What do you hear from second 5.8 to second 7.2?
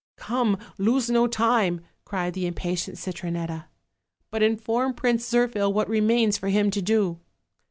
remains for him to do.'